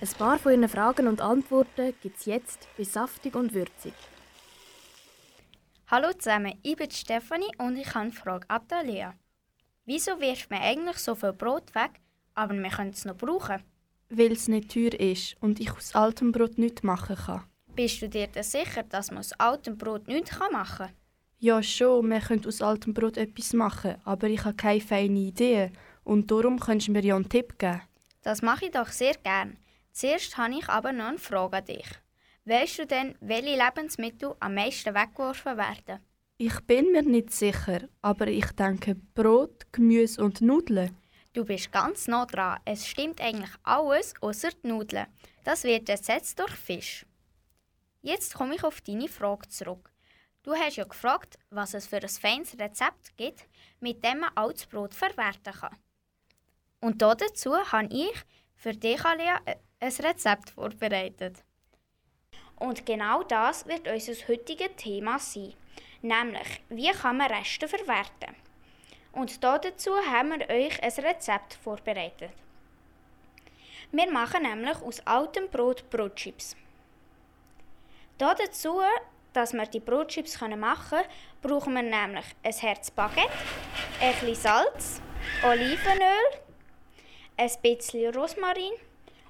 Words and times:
Ein 0.00 0.08
paar 0.16 0.38
von 0.38 0.52
Ihren 0.52 0.68
Fragen 0.68 1.08
und 1.08 1.20
Antworten 1.20 1.92
gibt 2.00 2.18
es 2.18 2.26
jetzt 2.26 2.68
bei 2.76 2.84
Saftig 2.84 3.34
und 3.34 3.52
Würzig. 3.52 3.94
Hallo 5.88 6.12
zusammen, 6.12 6.56
ich 6.62 6.76
bin 6.76 6.88
Stefanie 6.88 7.50
und 7.58 7.76
ich 7.76 7.88
habe 7.88 8.04
eine 8.04 8.12
Frage 8.12 8.48
an 8.48 8.86
Lea. 8.86 9.08
Wieso 9.86 10.20
wirft 10.20 10.50
man 10.50 10.60
eigentlich 10.60 10.98
so 10.98 11.16
viel 11.16 11.32
Brot 11.32 11.74
weg, 11.74 12.00
aber 12.34 12.54
wir 12.54 12.70
können 12.70 12.90
es 12.90 13.04
noch 13.06 13.16
brauchen? 13.16 13.60
Weil 14.08 14.32
es 14.32 14.46
nicht 14.46 14.72
teuer 14.72 14.94
ist 15.00 15.36
und 15.40 15.58
ich 15.58 15.72
aus 15.72 15.92
altem 15.96 16.30
Brot 16.30 16.58
nichts 16.58 16.84
machen 16.84 17.16
kann. 17.16 17.42
Bist 17.74 18.00
du 18.00 18.08
dir 18.08 18.28
denn 18.28 18.44
sicher, 18.44 18.84
dass 18.84 19.10
man 19.10 19.18
aus 19.18 19.32
altem 19.32 19.76
Brot 19.76 20.06
nichts 20.06 20.38
machen 20.38 20.86
kann? 20.86 20.92
Ja, 21.40 21.60
schon, 21.60 22.08
wir 22.08 22.20
können 22.20 22.46
aus 22.46 22.62
altem 22.62 22.94
Brot 22.94 23.16
etwas 23.16 23.52
machen, 23.52 23.96
aber 24.04 24.28
ich 24.28 24.44
habe 24.44 24.54
keine 24.54 24.80
feine 24.80 25.18
Idee 25.18 25.72
und 26.04 26.30
darum 26.30 26.60
könntest 26.60 26.86
du 26.86 26.92
mir 26.92 27.04
ja 27.04 27.16
einen 27.16 27.28
Tipp 27.28 27.58
geben. 27.58 27.80
Das 28.22 28.42
mache 28.42 28.66
ich 28.66 28.70
doch 28.70 28.88
sehr 28.88 29.14
gern. 29.24 29.56
Zuerst 29.98 30.36
habe 30.36 30.54
ich 30.54 30.68
aber 30.68 30.92
noch 30.92 31.06
eine 31.06 31.18
Frage 31.18 31.56
an 31.56 31.64
dich. 31.64 31.88
Weißt 32.44 32.78
du 32.78 32.86
denn, 32.86 33.16
welche 33.20 33.56
Lebensmittel 33.56 34.36
am 34.38 34.54
meisten 34.54 34.94
weggeworfen 34.94 35.56
werden? 35.56 35.98
Ich 36.36 36.60
bin 36.60 36.92
mir 36.92 37.02
nicht 37.02 37.32
sicher, 37.32 37.80
aber 38.00 38.28
ich 38.28 38.46
denke 38.52 38.94
Brot, 38.94 39.66
Gemüse 39.72 40.22
und 40.22 40.40
Nudeln. 40.40 40.96
Du 41.32 41.44
bist 41.44 41.72
ganz 41.72 42.06
nah 42.06 42.26
dran. 42.26 42.60
Es 42.64 42.86
stimmt 42.86 43.20
eigentlich 43.20 43.50
alles 43.64 44.14
außer 44.20 44.50
die 44.62 44.68
Nudeln. 44.68 45.08
Das 45.42 45.64
wird 45.64 45.88
ersetzt 45.88 46.38
durch 46.38 46.54
Fisch. 46.54 47.04
Jetzt 48.00 48.34
komme 48.34 48.54
ich 48.54 48.62
auf 48.62 48.80
deine 48.80 49.08
Frage 49.08 49.48
zurück. 49.48 49.90
Du 50.44 50.54
hast 50.54 50.76
ja 50.76 50.84
gefragt, 50.84 51.40
was 51.50 51.74
es 51.74 51.88
für 51.88 51.96
ein 51.96 52.08
feines 52.08 52.56
Rezept 52.56 53.16
gibt, 53.16 53.48
mit 53.80 54.04
dem 54.04 54.20
man 54.20 54.30
altes 54.36 54.66
Brot 54.66 54.94
verwerten 54.94 55.54
kann. 55.54 55.76
Und 56.78 57.02
dazu 57.02 57.56
habe 57.56 57.88
ich 57.90 58.14
für 58.58 58.72
dich, 58.72 59.02
Alia, 59.04 59.40
ein 59.80 59.92
Rezept 60.00 60.50
vorbereitet. 60.50 61.44
Und 62.56 62.84
genau 62.84 63.22
das 63.22 63.66
wird 63.66 63.86
unser 63.86 64.14
heutiges 64.26 64.74
Thema 64.76 65.18
sein, 65.18 65.54
nämlich 66.02 66.60
wie 66.68 66.90
kann 66.90 67.18
man 67.18 67.30
Reste 67.30 67.68
verwerten. 67.68 68.34
Und 69.12 69.42
dazu 69.42 69.92
haben 69.96 70.40
wir 70.40 70.50
euch 70.50 70.82
ein 70.82 71.04
Rezept 71.04 71.54
vorbereitet. 71.54 72.32
Wir 73.92 74.10
machen 74.10 74.42
nämlich 74.42 74.76
aus 74.82 75.00
altem 75.06 75.48
Brot 75.48 75.88
Brotchips. 75.88 76.56
Dazu, 78.18 78.80
dass 79.32 79.52
wir 79.52 79.66
die 79.66 79.80
Brotchips 79.80 80.40
machen 80.40 80.98
können, 80.98 81.04
brauchen 81.40 81.74
wir 81.74 81.82
nämlich 81.82 82.26
ein 82.42 82.52
Herz 82.52 82.90
Baguette, 82.90 83.30
ein 84.00 84.12
bisschen 84.14 84.34
Salz, 84.34 85.00
Olivenöl, 85.44 86.47
ein 87.38 87.50
bisschen 87.62 88.14
Rosmarin 88.14 88.72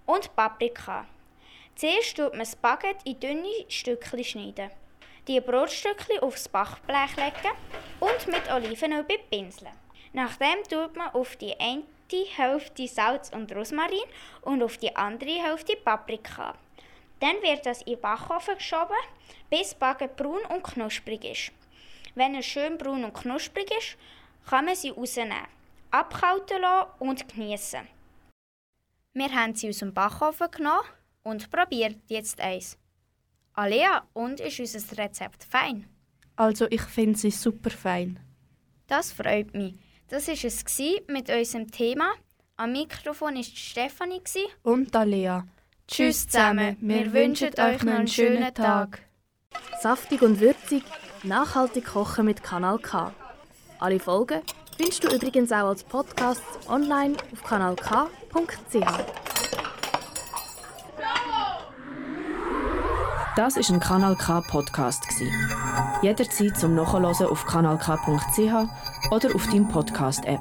und 0.06 0.34
Paprika. 0.34 1.06
Zuerst 1.76 2.16
tut 2.16 2.30
man 2.30 2.40
das 2.40 2.56
Baguette 2.56 3.04
in 3.04 3.20
dünne 3.20 3.64
Stückchen 3.68 4.24
schneiden. 4.24 4.70
Die 5.28 5.40
Brotstückchen 5.40 6.20
aufs 6.20 6.48
Backblech 6.48 7.16
legen 7.16 7.54
und 8.00 8.26
mit 8.28 8.50
Olivenöl 8.50 9.04
bepinseln. 9.04 9.72
Nachdem 10.14 10.62
tut 10.64 10.96
man 10.96 11.10
auf 11.10 11.36
die 11.36 11.54
eine 11.60 11.84
Hälfte 12.34 12.88
Salz 12.88 13.30
und 13.30 13.54
Rosmarin 13.54 14.08
und 14.40 14.62
auf 14.62 14.78
die 14.78 14.96
andere 14.96 15.42
Hälfte 15.42 15.76
Paprika. 15.76 16.54
Dann 17.20 17.42
wird 17.42 17.66
das 17.66 17.82
in 17.82 17.94
den 17.94 18.00
Backofen 18.00 18.54
geschoben, 18.54 18.96
bis 19.50 19.70
das 19.70 19.74
Baguette 19.74 20.14
braun 20.14 20.40
und 20.48 20.64
knusprig 20.64 21.24
ist. 21.24 21.52
Wenn 22.14 22.34
es 22.36 22.46
schön 22.46 22.78
braun 22.78 23.04
und 23.04 23.12
knusprig 23.12 23.70
ist, 23.78 23.98
kann 24.48 24.64
man 24.64 24.74
sie 24.74 24.88
rausnehmen, 24.88 25.46
abkalten 25.90 26.62
lassen 26.62 26.90
und 27.00 27.28
genießen. 27.28 27.97
Wir 29.18 29.34
haben 29.34 29.52
sie 29.56 29.68
aus 29.68 29.78
dem 29.78 29.92
Backofen 29.92 30.46
genommen 30.48 30.86
und 31.24 31.50
probiert 31.50 31.96
jetzt 32.06 32.40
eins. 32.40 32.78
Alea, 33.52 34.04
und 34.12 34.38
ist 34.38 34.60
unser 34.60 34.96
Rezept 34.96 35.42
fein? 35.42 35.88
Also 36.36 36.68
ich 36.70 36.82
finde 36.82 37.18
sie 37.18 37.32
super 37.32 37.70
fein. 37.70 38.20
Das 38.86 39.10
freut 39.10 39.52
mich. 39.54 39.74
Das 40.06 40.28
war 40.28 40.34
es 40.34 40.64
mit 41.08 41.28
unserem 41.30 41.68
Thema. 41.68 42.12
Am 42.56 42.70
Mikrofon 42.70 43.34
war 43.34 43.42
Stefanie. 43.42 44.22
Und 44.62 44.94
Alea. 44.94 45.48
Tschüss 45.88 46.28
zusammen. 46.28 46.76
Wir 46.80 47.12
wünschen 47.12 47.48
euch 47.58 47.82
noch 47.82 47.94
einen 47.94 48.06
schönen 48.06 48.54
Tag. 48.54 49.00
Saftig 49.80 50.22
und 50.22 50.38
würzig, 50.38 50.84
nachhaltig 51.24 51.86
kochen 51.86 52.26
mit 52.26 52.44
Kanal 52.44 52.78
K. 52.78 53.12
Alle 53.80 53.98
Folgen 53.98 54.42
findest 54.78 55.02
du 55.04 55.08
übrigens 55.08 55.52
auch 55.52 55.68
als 55.68 55.82
Podcast 55.82 56.40
online 56.68 57.16
auf 57.32 57.42
kanalk.ch. 57.42 58.78
Das 63.36 63.56
ist 63.56 63.70
ein 63.70 63.80
Kanal 63.80 64.16
K 64.16 64.40
Podcast 64.40 65.04
Jederzeit 66.02 66.56
zum 66.56 66.74
Nachhören 66.74 67.04
auf 67.04 67.44
kanalk.ch 67.44 69.10
oder 69.10 69.34
auf 69.34 69.46
deinem 69.46 69.68
Podcast 69.68 70.24
App. 70.24 70.40